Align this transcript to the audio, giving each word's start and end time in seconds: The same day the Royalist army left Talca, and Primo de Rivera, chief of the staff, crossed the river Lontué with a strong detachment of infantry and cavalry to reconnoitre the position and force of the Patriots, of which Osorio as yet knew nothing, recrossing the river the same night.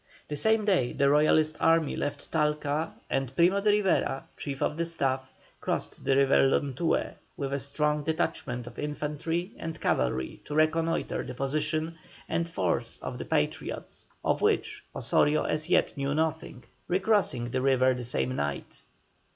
The 0.29 0.35
same 0.35 0.65
day 0.65 0.93
the 0.93 1.11
Royalist 1.11 1.57
army 1.59 1.95
left 1.95 2.31
Talca, 2.31 2.95
and 3.07 3.35
Primo 3.35 3.61
de 3.61 3.69
Rivera, 3.69 4.23
chief 4.35 4.63
of 4.63 4.75
the 4.75 4.87
staff, 4.87 5.31
crossed 5.59 6.03
the 6.03 6.17
river 6.17 6.37
Lontué 6.39 7.13
with 7.37 7.53
a 7.53 7.59
strong 7.59 8.03
detachment 8.03 8.65
of 8.65 8.79
infantry 8.79 9.51
and 9.59 9.79
cavalry 9.79 10.41
to 10.45 10.55
reconnoitre 10.55 11.23
the 11.23 11.35
position 11.35 11.99
and 12.27 12.49
force 12.49 12.97
of 13.03 13.19
the 13.19 13.25
Patriots, 13.25 14.07
of 14.25 14.41
which 14.41 14.83
Osorio 14.95 15.43
as 15.43 15.69
yet 15.69 15.95
knew 15.95 16.15
nothing, 16.15 16.63
recrossing 16.87 17.51
the 17.51 17.61
river 17.61 17.93
the 17.93 18.03
same 18.03 18.35
night. 18.35 18.81